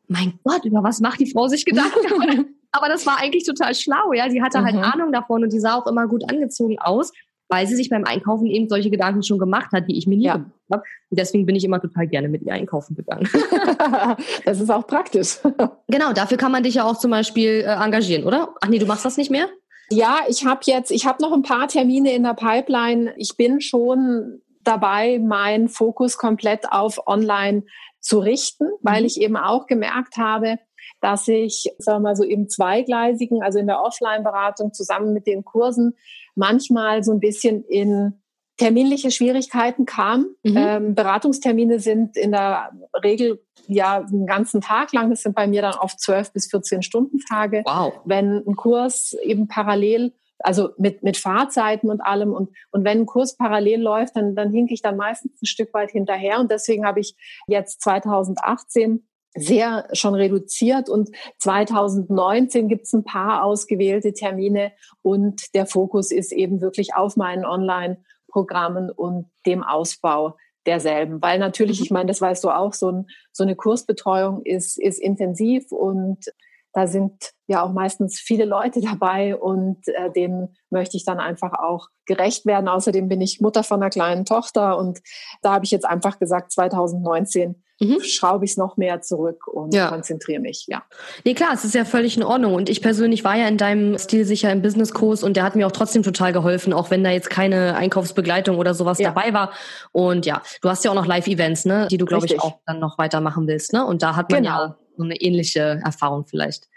[0.08, 2.56] mein Gott, über was macht die Frau sich Gedanken?
[2.71, 4.27] aber das war eigentlich total schlau, ja.
[4.32, 4.82] Sie hatte halt mhm.
[4.82, 7.12] Ahnung davon und die sah auch immer gut angezogen aus
[7.51, 10.23] weil sie sich beim Einkaufen eben solche Gedanken schon gemacht hat, die ich mir nie
[10.23, 10.33] ja.
[10.35, 10.83] gemacht habe.
[11.09, 13.27] Und deswegen bin ich immer total gerne mit ihr einkaufen gegangen.
[14.45, 15.39] das ist auch praktisch.
[15.87, 18.55] Genau, dafür kann man dich ja auch zum Beispiel äh, engagieren, oder?
[18.61, 19.49] Ach nee, du machst das nicht mehr?
[19.89, 23.13] Ja, ich habe jetzt, ich habe noch ein paar Termine in der Pipeline.
[23.17, 27.63] Ich bin schon dabei, meinen Fokus komplett auf Online
[27.99, 29.07] zu richten, weil mhm.
[29.07, 30.59] ich eben auch gemerkt habe,
[31.01, 35.43] dass ich, sagen wir mal so im zweigleisigen, also in der Offline-Beratung zusammen mit den
[35.43, 35.95] Kursen
[36.35, 38.21] manchmal so ein bisschen in
[38.57, 40.27] terminliche Schwierigkeiten kam.
[40.43, 40.55] Mhm.
[40.55, 42.71] Ähm, Beratungstermine sind in der
[43.03, 45.09] Regel ja einen ganzen Tag lang.
[45.09, 47.63] Das sind bei mir dann oft zwölf bis 14 Stunden Tage.
[47.65, 47.93] Wow.
[48.05, 52.33] Wenn ein Kurs eben parallel also mit, mit Fahrzeiten und allem.
[52.33, 55.73] Und, und wenn ein Kurs parallel läuft, dann, dann hinke ich dann meistens ein Stück
[55.73, 56.39] weit hinterher.
[56.39, 57.15] Und deswegen habe ich
[57.47, 65.65] jetzt 2018 sehr schon reduziert und 2019 gibt es ein paar ausgewählte Termine und der
[65.65, 71.21] Fokus ist eben wirklich auf meinen Online-Programmen und dem Ausbau derselben.
[71.21, 71.85] Weil natürlich, mhm.
[71.85, 76.25] ich meine, das weißt du auch, so, ein, so eine Kursbetreuung ist, ist intensiv und
[76.73, 81.53] da sind ja auch meistens viele Leute dabei und äh, denen möchte ich dann einfach
[81.53, 82.67] auch gerecht werden.
[82.67, 84.99] Außerdem bin ich Mutter von einer kleinen Tochter und
[85.41, 88.01] da habe ich jetzt einfach gesagt, 2019 mhm.
[88.01, 89.89] schraube ich es noch mehr zurück und ja.
[89.89, 90.83] konzentriere mich, ja.
[91.25, 92.53] Nee, klar, es ist ja völlig in Ordnung.
[92.53, 95.67] Und ich persönlich war ja in deinem Stil sicher im Businesskurs und der hat mir
[95.67, 99.11] auch trotzdem total geholfen, auch wenn da jetzt keine Einkaufsbegleitung oder sowas ja.
[99.11, 99.51] dabei war.
[99.91, 102.79] Und ja, du hast ja auch noch Live-Events, ne, die du, glaube ich, auch dann
[102.79, 103.85] noch weitermachen willst, ne?
[103.85, 104.57] Und da hat man genau.
[104.57, 106.67] ja so eine ähnliche Erfahrung vielleicht.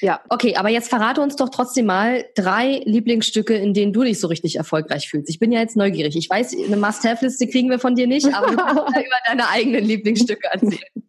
[0.00, 0.20] Ja.
[0.28, 4.26] Okay, aber jetzt verrate uns doch trotzdem mal drei Lieblingsstücke, in denen du dich so
[4.26, 5.30] richtig erfolgreich fühlst.
[5.30, 6.16] Ich bin ja jetzt neugierig.
[6.16, 9.84] Ich weiß, eine Must-Have-Liste kriegen wir von dir nicht, aber du kannst über deine eigenen
[9.84, 11.04] Lieblingsstücke erzählen.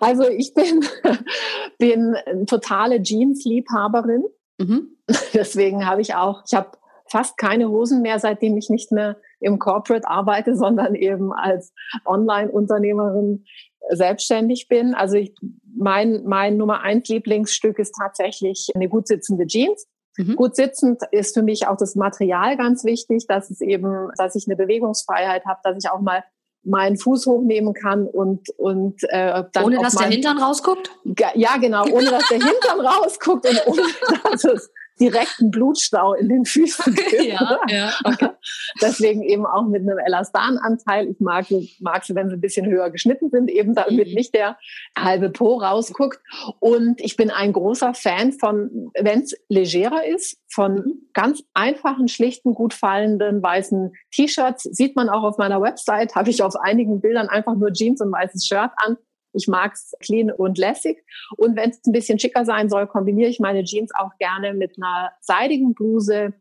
[0.00, 0.84] Also ich bin,
[1.78, 4.24] bin eine totale Jeans-Liebhaberin.
[4.58, 4.88] Mhm.
[5.34, 6.72] Deswegen habe ich auch, ich habe
[7.06, 11.72] fast keine Hosen mehr, seitdem ich nicht mehr im Corporate arbeite, sondern eben als
[12.04, 13.44] Online-Unternehmerin
[13.90, 14.94] selbstständig bin.
[14.94, 15.34] Also ich,
[15.76, 19.86] mein, mein Nummer eins Lieblingsstück ist tatsächlich eine gut sitzende Jeans.
[20.16, 20.36] Mhm.
[20.36, 24.46] Gut sitzend ist für mich auch das Material ganz wichtig, dass es eben, dass ich
[24.46, 26.22] eine Bewegungsfreiheit habe, dass ich auch mal
[26.64, 30.90] meinen Fuß hochnehmen kann und und äh, dann ohne dass der Hintern rausguckt.
[31.34, 33.82] Ja, genau, ohne dass der Hintern rausguckt und ohne
[34.30, 37.12] dass es direkten Blutstau in den Füßen gibt.
[37.24, 38.30] ja, ja, okay.
[38.80, 41.08] Deswegen eben auch mit einem Elastananteil.
[41.10, 41.46] Ich mag,
[41.80, 44.14] mag sie, wenn sie ein bisschen höher geschnitten sind, eben damit mhm.
[44.14, 44.56] nicht der
[44.96, 46.20] halbe Po rausguckt.
[46.60, 51.08] Und ich bin ein großer Fan von, wenn es legerer ist, von mhm.
[51.12, 54.64] ganz einfachen, schlichten, gut fallenden weißen T-Shirts.
[54.64, 58.12] Sieht man auch auf meiner Website, habe ich auf einigen Bildern einfach nur Jeans und
[58.12, 58.96] weißes Shirt an.
[59.34, 61.04] Ich mag's clean und lässig.
[61.36, 64.76] Und wenn es ein bisschen schicker sein soll, kombiniere ich meine Jeans auch gerne mit
[64.76, 66.32] einer seidigen Bluse.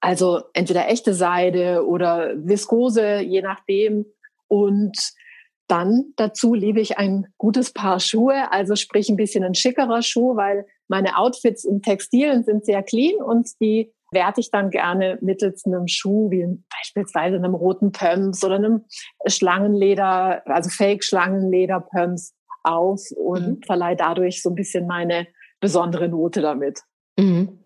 [0.00, 4.06] Also entweder echte Seide oder Viskose, je nachdem.
[4.46, 4.96] Und
[5.68, 10.34] dann dazu liebe ich ein gutes Paar Schuhe, also sprich ein bisschen ein schickerer Schuh,
[10.34, 15.66] weil meine Outfits im Textilen sind sehr clean und die werte ich dann gerne mittels
[15.66, 18.84] einem Schuh, wie beispielsweise einem roten Pumps oder einem
[19.26, 23.62] Schlangenleder, also Fake-Schlangenleder-Pumps auf und mhm.
[23.64, 25.26] verleihe dadurch so ein bisschen meine
[25.60, 26.80] besondere Note damit.
[27.18, 27.58] Mhm.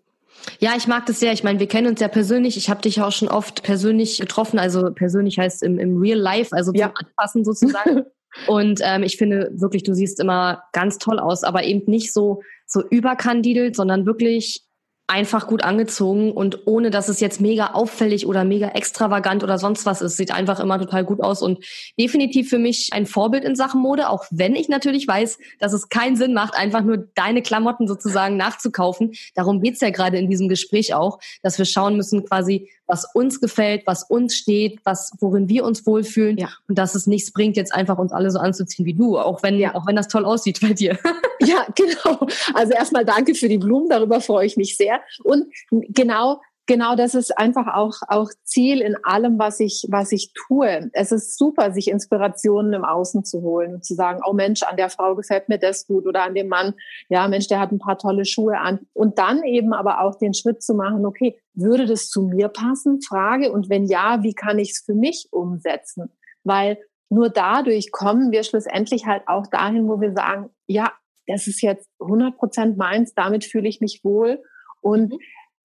[0.59, 1.31] Ja, ich mag das sehr.
[1.31, 2.57] Ich meine, wir kennen uns ja persönlich.
[2.57, 4.57] Ich habe dich auch schon oft persönlich getroffen.
[4.57, 6.87] Also persönlich heißt im, im Real Life, also ja.
[6.87, 8.05] zum Anfassen sozusagen.
[8.47, 12.41] Und ähm, ich finde wirklich, du siehst immer ganz toll aus, aber eben nicht so
[12.65, 14.63] so überkandidelt, sondern wirklich
[15.07, 19.85] einfach gut angezogen und ohne dass es jetzt mega auffällig oder mega extravagant oder sonst
[19.85, 20.15] was ist.
[20.15, 21.63] Sieht einfach immer total gut aus und
[21.99, 25.89] definitiv für mich ein Vorbild in Sachen Mode, auch wenn ich natürlich weiß, dass es
[25.89, 29.13] keinen Sinn macht, einfach nur deine Klamotten sozusagen nachzukaufen.
[29.35, 33.41] Darum geht's ja gerade in diesem Gespräch auch, dass wir schauen müssen quasi, was uns
[33.41, 36.49] gefällt, was uns steht, was, worin wir uns wohlfühlen ja.
[36.67, 39.57] und dass es nichts bringt, jetzt einfach uns alle so anzuziehen wie du, auch wenn,
[39.57, 39.75] ja.
[39.75, 40.97] auch wenn das toll aussieht bei dir.
[41.45, 42.25] Ja, genau.
[42.53, 44.92] Also erstmal danke für die Blumen, darüber freue ich mich sehr.
[45.23, 50.33] Und genau genau das ist einfach auch, auch Ziel in allem, was ich, was ich
[50.33, 50.89] tue.
[50.93, 54.77] Es ist super, sich Inspirationen im Außen zu holen und zu sagen, oh Mensch, an
[54.77, 56.73] der Frau gefällt mir das gut oder an dem Mann,
[57.09, 58.79] ja Mensch, der hat ein paar tolle Schuhe an.
[58.93, 63.01] Und dann eben aber auch den Schritt zu machen, okay, würde das zu mir passen?
[63.01, 63.51] Frage.
[63.51, 66.11] Und wenn ja, wie kann ich es für mich umsetzen?
[66.43, 66.77] Weil
[67.09, 70.91] nur dadurch kommen wir schlussendlich halt auch dahin, wo wir sagen, ja,
[71.27, 74.43] das ist jetzt 100 Prozent meins, damit fühle ich mich wohl.
[74.83, 75.19] Und mhm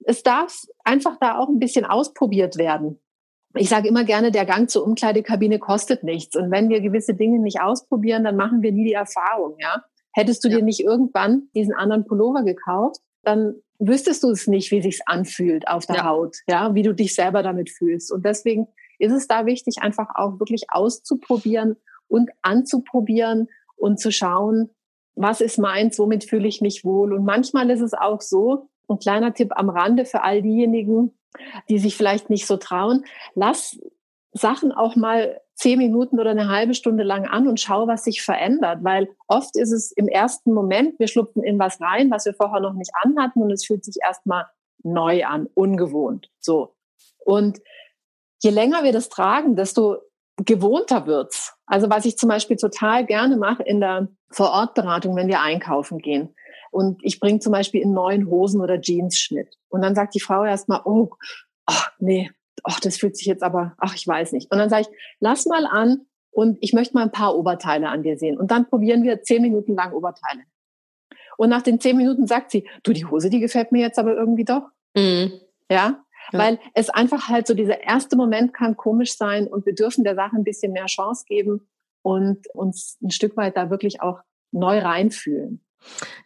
[0.04, 3.00] es darf einfach da auch ein bisschen ausprobiert werden.
[3.54, 6.36] Ich sage immer gerne, der Gang zur Umkleidekabine kostet nichts.
[6.36, 9.56] Und wenn wir gewisse Dinge nicht ausprobieren, dann machen wir nie die Erfahrung.
[9.58, 9.82] Ja?
[10.12, 10.58] Hättest du ja.
[10.58, 15.66] dir nicht irgendwann diesen anderen Pullover gekauft, dann wüsstest du es nicht, wie sich's anfühlt
[15.68, 16.04] auf der ja.
[16.04, 18.12] Haut, ja, wie du dich selber damit fühlst.
[18.12, 21.76] Und deswegen ist es da wichtig, einfach auch wirklich auszuprobieren
[22.08, 24.70] und anzuprobieren und zu schauen,
[25.14, 27.12] was ist meins, womit fühle ich mich wohl.
[27.12, 31.18] Und manchmal ist es auch so, ein kleiner Tipp am Rande für all diejenigen,
[31.68, 33.04] die sich vielleicht nicht so trauen.
[33.34, 33.78] Lass
[34.32, 38.22] Sachen auch mal zehn Minuten oder eine halbe Stunde lang an und schau, was sich
[38.22, 38.80] verändert.
[38.82, 42.60] Weil oft ist es im ersten Moment, wir schlupfen in was rein, was wir vorher
[42.60, 44.46] noch nicht anhatten und es fühlt sich erstmal
[44.82, 46.30] neu an, ungewohnt.
[46.38, 46.74] So.
[47.24, 47.60] Und
[48.40, 49.96] je länger wir das tragen, desto
[50.36, 51.54] gewohnter wird's.
[51.66, 56.34] Also was ich zum Beispiel total gerne mache in der Vorortberatung, wenn wir einkaufen gehen.
[56.78, 59.56] Und ich bringe zum Beispiel in neuen Hosen oder Jeans-Schnitt.
[59.68, 61.10] Und dann sagt die Frau erstmal, oh,
[61.66, 62.30] ach, nee,
[62.62, 64.52] ach, das fühlt sich jetzt aber, ach, ich weiß nicht.
[64.52, 68.04] Und dann sage ich, lass mal an und ich möchte mal ein paar Oberteile an
[68.04, 68.38] dir sehen.
[68.38, 70.42] Und dann probieren wir zehn Minuten lang Oberteile.
[71.36, 74.14] Und nach den zehn Minuten sagt sie, du, die Hose, die gefällt mir jetzt aber
[74.14, 74.68] irgendwie doch.
[74.94, 75.32] Mhm.
[75.68, 76.04] Ja?
[76.30, 76.38] ja?
[76.38, 80.14] Weil es einfach halt so dieser erste Moment kann komisch sein und wir dürfen der
[80.14, 81.68] Sache ein bisschen mehr Chance geben
[82.02, 84.20] und uns ein Stück weit da wirklich auch
[84.52, 85.64] neu reinfühlen.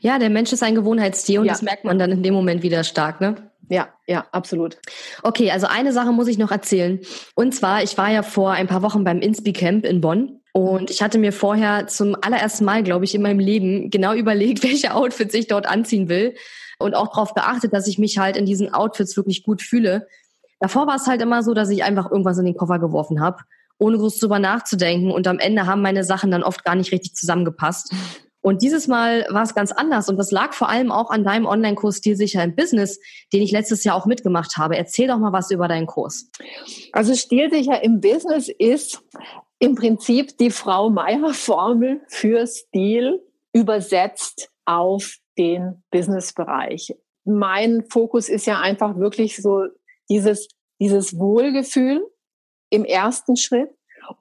[0.01, 1.53] Ja, der Mensch ist ein Gewohnheitstier und ja.
[1.53, 3.51] das merkt man dann in dem Moment wieder stark, ne?
[3.69, 4.77] Ja, ja, absolut.
[5.23, 7.01] Okay, also eine Sache muss ich noch erzählen.
[7.35, 10.91] Und zwar, ich war ja vor ein paar Wochen beim Inspi Camp in Bonn und
[10.91, 14.95] ich hatte mir vorher zum allerersten Mal, glaube ich, in meinem Leben genau überlegt, welche
[14.95, 16.35] Outfits ich dort anziehen will
[16.79, 20.07] und auch darauf geachtet, dass ich mich halt in diesen Outfits wirklich gut fühle.
[20.61, 23.39] Davor war es halt immer so, dass ich einfach irgendwas in den Koffer geworfen habe,
[23.79, 27.15] ohne groß drüber nachzudenken und am Ende haben meine Sachen dann oft gar nicht richtig
[27.15, 27.95] zusammengepasst.
[28.43, 31.47] Und dieses Mal war es ganz anders und das lag vor allem auch an deinem
[31.47, 33.01] Online-Kurs Stilsicher im Business,
[33.33, 34.77] den ich letztes Jahr auch mitgemacht habe.
[34.77, 36.29] Erzähl doch mal was über deinen Kurs.
[36.93, 39.01] Also Stilsicher im Business ist
[39.61, 46.97] im Prinzip die Frau Meier Formel für Stil übersetzt auf den Businessbereich.
[47.25, 49.67] Mein Fokus ist ja einfach wirklich so
[50.11, 50.49] dieses,
[50.81, 52.05] dieses Wohlgefühl
[52.71, 53.71] im ersten Schritt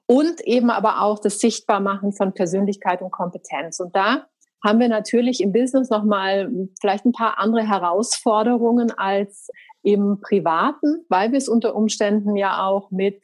[0.06, 3.80] und eben aber auch das Sichtbarmachen von Persönlichkeit und Kompetenz.
[3.80, 4.26] Und da
[4.64, 6.50] haben wir natürlich im Business nochmal
[6.80, 9.48] vielleicht ein paar andere Herausforderungen als
[9.82, 13.22] im Privaten, weil wir es unter Umständen ja auch mit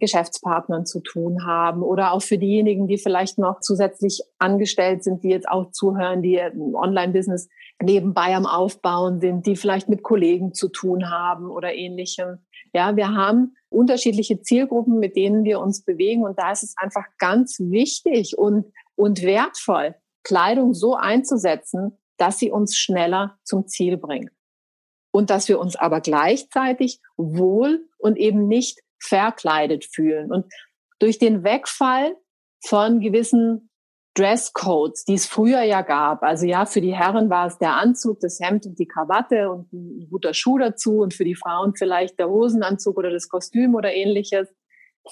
[0.00, 5.28] Geschäftspartnern zu tun haben oder auch für diejenigen, die vielleicht noch zusätzlich angestellt sind, die
[5.28, 7.48] jetzt auch zuhören, die Online-Business
[7.80, 12.38] nebenbei am Aufbauen sind, die vielleicht mit Kollegen zu tun haben oder ähnlichem.
[12.72, 16.22] Ja, wir haben unterschiedliche Zielgruppen, mit denen wir uns bewegen.
[16.24, 22.50] Und da ist es einfach ganz wichtig und, und wertvoll, Kleidung so einzusetzen, dass sie
[22.50, 24.30] uns schneller zum Ziel bringt.
[25.12, 30.30] Und dass wir uns aber gleichzeitig wohl und eben nicht verkleidet fühlen.
[30.30, 30.52] Und
[30.98, 32.14] durch den Wegfall
[32.64, 33.69] von gewissen
[34.14, 36.22] Dresscodes, die es früher ja gab.
[36.22, 39.72] Also ja, für die Herren war es der Anzug, das Hemd und die Krawatte und
[39.72, 43.94] ein guter Schuh dazu und für die Frauen vielleicht der Hosenanzug oder das Kostüm oder
[43.94, 44.48] ähnliches,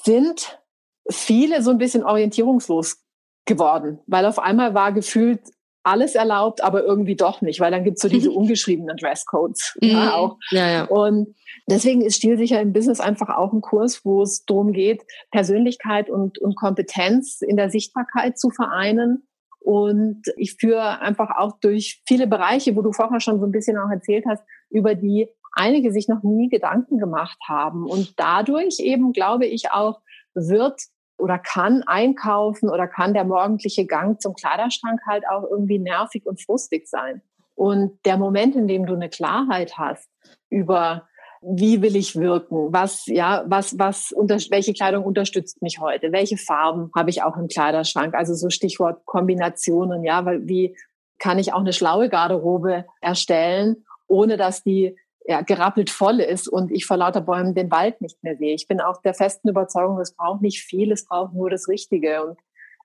[0.02, 0.60] sind
[1.08, 2.98] viele so ein bisschen orientierungslos
[3.46, 5.40] geworden, weil auf einmal war gefühlt
[5.88, 10.08] alles erlaubt, aber irgendwie doch nicht, weil dann gibt's so diese ungeschriebenen Dresscodes ja, mhm.
[10.08, 10.36] auch.
[10.50, 10.84] Ja, ja.
[10.84, 11.34] Und
[11.68, 16.38] deswegen ist Stilsicher im Business einfach auch ein Kurs, wo es darum geht, Persönlichkeit und,
[16.38, 19.26] und Kompetenz in der Sichtbarkeit zu vereinen.
[19.60, 23.76] Und ich führe einfach auch durch viele Bereiche, wo du vorher schon so ein bisschen
[23.76, 27.86] auch erzählt hast, über die einige sich noch nie Gedanken gemacht haben.
[27.86, 30.00] Und dadurch eben, glaube ich, auch
[30.34, 30.80] wird
[31.18, 36.40] oder kann einkaufen oder kann der morgendliche Gang zum Kleiderschrank halt auch irgendwie nervig und
[36.40, 37.22] frustig sein.
[37.54, 40.08] Und der Moment, in dem du eine Klarheit hast
[40.48, 41.08] über
[41.40, 42.72] wie will ich wirken?
[42.72, 46.10] Was, ja, was, was, unter, welche Kleidung unterstützt mich heute?
[46.12, 48.14] Welche Farben habe ich auch im Kleiderschrank?
[48.14, 50.76] Also so Stichwort Kombinationen, ja, weil wie
[51.18, 54.96] kann ich auch eine schlaue Garderobe erstellen, ohne dass die
[55.28, 58.54] ja, gerappelt voll ist und ich vor lauter Bäumen den Wald nicht mehr sehe.
[58.54, 62.24] Ich bin auch der festen Überzeugung, es braucht nicht viel, es braucht nur das Richtige
[62.24, 62.38] und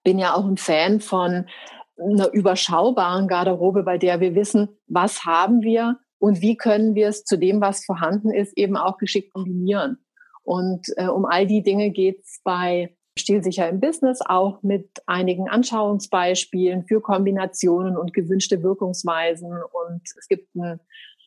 [0.04, 1.46] bin ja auch ein Fan von
[1.98, 7.24] einer überschaubaren Garderobe, bei der wir wissen, was haben wir und wie können wir es
[7.24, 10.00] zu dem, was vorhanden ist, eben auch geschickt kombinieren.
[10.44, 16.84] Und äh, um all die Dinge geht's bei Stilsicher im Business auch mit einigen Anschauungsbeispielen
[16.88, 19.50] für Kombinationen und gewünschte Wirkungsweisen.
[19.50, 20.82] Und es gibt ein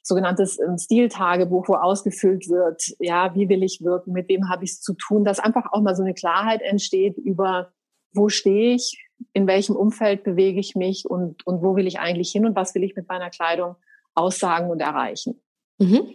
[0.06, 4.80] sogenanntes Stiltagebuch, wo ausgefüllt wird, ja, wie will ich wirken, mit wem habe ich es
[4.80, 7.72] zu tun, dass einfach auch mal so eine Klarheit entsteht über,
[8.12, 12.30] wo stehe ich, in welchem Umfeld bewege ich mich und, und wo will ich eigentlich
[12.30, 13.76] hin und was will ich mit meiner Kleidung
[14.14, 15.40] aussagen und erreichen.
[15.78, 16.14] Mhm.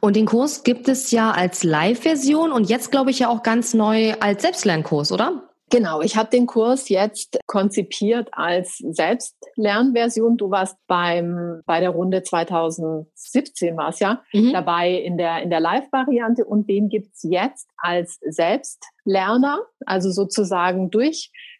[0.00, 3.74] Und den Kurs gibt es ja als Live-Version und jetzt glaube ich ja auch ganz
[3.74, 5.45] neu als Selbstlernkurs, oder?
[5.70, 10.36] Genau, ich habe den Kurs jetzt konzipiert als Selbstlernversion.
[10.36, 14.52] Du warst beim bei der Runde 2017 war es ja mhm.
[14.52, 20.90] dabei in der in der Live-Variante und den gibt's jetzt als Selbstlerner, also sozusagen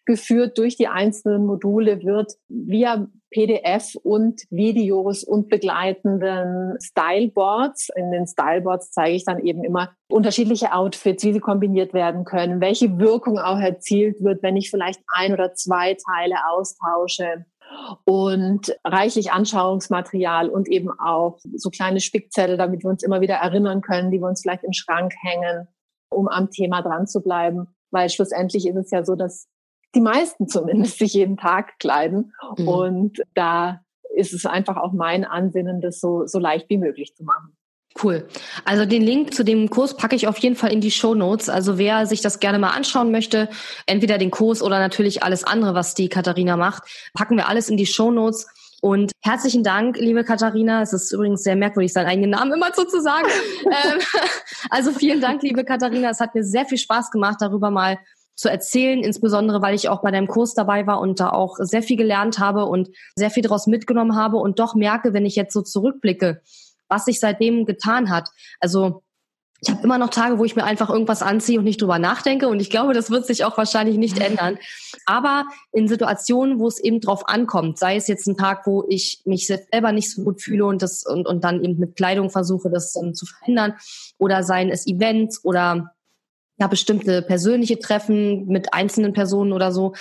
[0.07, 7.91] durchgeführt durch die einzelnen Module wird via PDF und Videos und begleitenden Styleboards.
[7.95, 12.61] In den Styleboards zeige ich dann eben immer unterschiedliche Outfits, wie sie kombiniert werden können,
[12.61, 17.45] welche Wirkung auch erzielt wird, wenn ich vielleicht ein oder zwei Teile austausche
[18.05, 23.81] und reichlich Anschauungsmaterial und eben auch so kleine Spickzettel, damit wir uns immer wieder erinnern
[23.81, 25.67] können, die wir uns vielleicht im Schrank hängen,
[26.09, 27.67] um am Thema dran zu bleiben.
[27.91, 29.49] Weil schlussendlich ist es ja so, dass
[29.97, 32.35] die meisten zumindest sich jeden Tag kleiden.
[32.59, 32.69] Mhm.
[32.69, 33.81] Und da
[34.15, 37.57] ist es einfach auch mein Ansinnen, das so, so leicht wie möglich zu machen.
[38.03, 38.29] Cool.
[38.67, 41.49] Also den Link zu dem Kurs packe ich auf jeden Fall in die Show Notes.
[41.49, 43.49] Also wer sich das gerne mal anschauen möchte,
[43.87, 46.83] entweder den Kurs oder natürlich alles andere, was die Katharina macht,
[47.15, 48.47] packen wir alles in die Show Notes.
[48.83, 50.83] Und herzlichen Dank, liebe Katharina.
[50.83, 53.27] Es ist übrigens sehr merkwürdig, seinen eigenen Namen immer so zu sagen.
[53.67, 53.99] Ähm,
[54.71, 56.11] also vielen Dank, liebe Katharina.
[56.11, 57.99] Es hat mir sehr viel Spaß gemacht, darüber mal
[58.37, 61.83] zu erzählen, insbesondere weil ich auch bei deinem Kurs dabei war und da auch sehr
[61.83, 65.55] viel gelernt habe und sehr viel daraus mitgenommen habe und doch merke, wenn ich jetzt
[65.55, 66.43] so zurückblicke,
[66.89, 68.29] was sich seitdem getan hat.
[68.61, 69.03] Also
[69.61, 72.49] ich habe immer noch Tage, wo ich mir einfach irgendwas anziehe und nicht drüber nachdenke.
[72.49, 74.59] Und ich glaube, das wird sich auch wahrscheinlich nicht ändern.
[75.07, 79.23] Aber in Situationen, wo es eben drauf ankommt, sei es jetzt ein Tag, wo ich
[79.25, 82.69] mich selber nicht so gut fühle und das und, und dann eben mit Kleidung versuche,
[82.69, 83.75] das dann zu verändern,
[84.19, 85.96] oder seien es Events oder
[86.59, 89.95] ja, bestimmte persönliche Treffen mit einzelnen Personen oder so.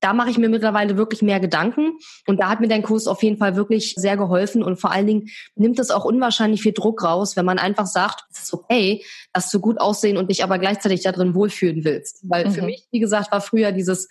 [0.00, 1.98] Da mache ich mir mittlerweile wirklich mehr Gedanken.
[2.26, 4.62] Und da hat mir dein Kurs auf jeden Fall wirklich sehr geholfen.
[4.62, 8.24] Und vor allen Dingen nimmt es auch unwahrscheinlich viel Druck raus, wenn man einfach sagt,
[8.32, 12.20] es ist okay, dass du gut aussehen und dich aber gleichzeitig da drin wohlfühlen willst.
[12.28, 12.52] Weil mhm.
[12.52, 14.08] für mich, wie gesagt, war früher dieses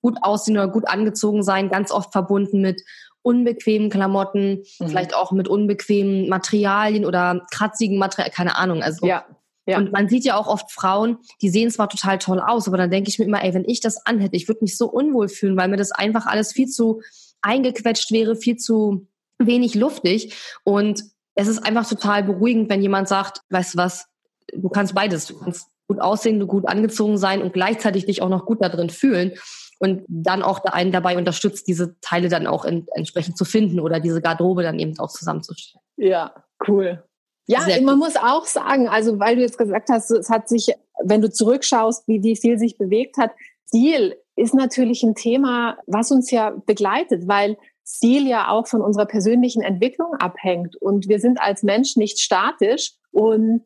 [0.00, 2.82] gut aussehen oder gut angezogen sein ganz oft verbunden mit
[3.22, 4.88] unbequemen Klamotten, mhm.
[4.88, 8.82] vielleicht auch mit unbequemen Materialien oder kratzigen Materialien, keine Ahnung.
[8.82, 9.24] Also ja.
[9.66, 9.78] Ja.
[9.78, 12.90] Und man sieht ja auch oft Frauen, die sehen zwar total toll aus, aber dann
[12.90, 15.56] denke ich mir immer, ey, wenn ich das anhätte, ich würde mich so unwohl fühlen,
[15.56, 17.00] weil mir das einfach alles viel zu
[17.42, 19.06] eingequetscht wäre, viel zu
[19.38, 20.34] wenig luftig.
[20.64, 24.06] Und es ist einfach total beruhigend, wenn jemand sagt, weißt du was,
[24.52, 25.26] du kannst beides.
[25.26, 28.68] Du kannst gut aussehen, du gut angezogen sein und gleichzeitig dich auch noch gut da
[28.68, 29.32] drin fühlen
[29.78, 34.00] und dann auch einen dabei unterstützt, diese Teile dann auch in, entsprechend zu finden oder
[34.00, 35.82] diese Garderobe dann eben auch zusammenzustellen.
[35.96, 36.34] Ja,
[36.66, 37.02] cool.
[37.46, 40.72] Ja, man muss auch sagen, also weil du jetzt gesagt hast, es hat sich,
[41.04, 43.32] wenn du zurückschaust, wie, wie viel sich bewegt hat,
[43.66, 49.06] Stil ist natürlich ein Thema, was uns ja begleitet, weil Stil ja auch von unserer
[49.06, 50.76] persönlichen Entwicklung abhängt.
[50.76, 53.62] Und wir sind als Mensch nicht statisch und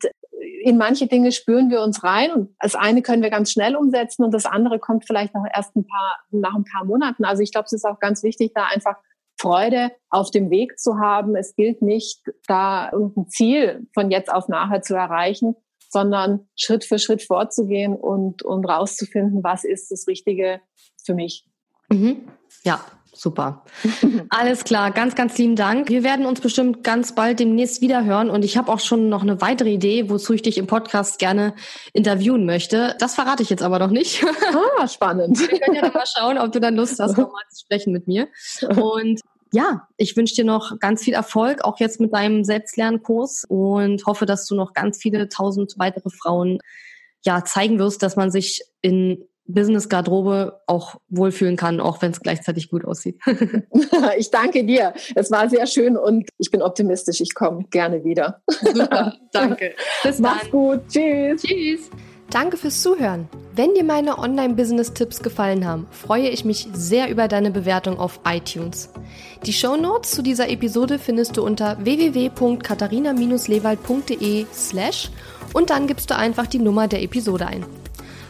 [0.63, 4.23] in manche Dinge spüren wir uns rein und das eine können wir ganz schnell umsetzen
[4.23, 7.25] und das andere kommt vielleicht noch erst ein paar, nach ein paar Monaten.
[7.25, 8.95] Also ich glaube, es ist auch ganz wichtig, da einfach
[9.39, 11.35] Freude auf dem Weg zu haben.
[11.35, 15.55] Es gilt nicht, da irgendein Ziel von jetzt auf nachher zu erreichen,
[15.89, 20.61] sondern Schritt für Schritt vorzugehen und, und rauszufinden, was ist das Richtige
[21.05, 21.45] für mich.
[21.89, 22.27] Mhm.
[22.63, 22.83] Ja,
[23.17, 23.63] Super.
[24.29, 25.89] Alles klar, ganz, ganz lieben Dank.
[25.89, 29.23] Wir werden uns bestimmt ganz bald demnächst wieder hören und ich habe auch schon noch
[29.23, 31.55] eine weitere Idee, wozu ich dich im Podcast gerne
[31.93, 32.95] interviewen möchte.
[32.99, 34.23] Das verrate ich jetzt aber noch nicht.
[34.79, 35.39] Ah, spannend.
[35.39, 38.07] Wir können ja dann mal schauen, ob du dann Lust hast, nochmal zu sprechen mit
[38.07, 38.27] mir.
[38.75, 39.19] Und
[39.51, 44.25] ja, ich wünsche dir noch ganz viel Erfolg, auch jetzt mit deinem Selbstlernkurs und hoffe,
[44.25, 46.59] dass du noch ganz viele tausend weitere Frauen
[47.25, 52.69] ja zeigen wirst, dass man sich in Business-Garderobe auch wohlfühlen kann, auch wenn es gleichzeitig
[52.69, 53.19] gut aussieht.
[54.17, 54.93] ich danke dir.
[55.15, 57.21] Es war sehr schön und ich bin optimistisch.
[57.21, 58.41] Ich komme gerne wieder.
[58.47, 59.73] Super, danke.
[60.03, 60.51] Bis Mach's dann.
[60.51, 60.81] gut.
[60.89, 61.41] Tschüss.
[61.41, 61.89] Tschüss.
[62.29, 63.29] Danke fürs Zuhören.
[63.55, 68.89] Wenn dir meine Online-Business-Tipps gefallen haben, freue ich mich sehr über deine Bewertung auf iTunes.
[69.45, 75.09] Die Show Notes zu dieser Episode findest du unter www.katharina-lewald.de slash
[75.53, 77.65] und dann gibst du einfach die Nummer der Episode ein.